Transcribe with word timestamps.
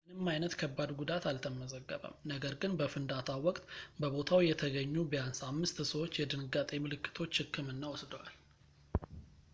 ምንም 0.09 0.27
ዓይነት 0.31 0.53
ከባድ 0.59 0.91
ጉዳት 0.99 1.23
አልተመዘገበም 1.31 2.15
ነገር 2.31 2.53
ግን 2.61 2.71
በፍንዳታው 2.79 3.43
ወቅት 3.47 3.63
በቦታው 4.03 4.41
የተገኙ 4.49 4.95
ቢያንስ 5.11 5.41
አምስት 5.51 5.77
ሰዎች 5.91 6.19
የድንጋጤ 6.23 6.71
ምልክቶች 6.87 7.41
ሕክምና 7.43 7.83
ወስደዋል 7.95 8.33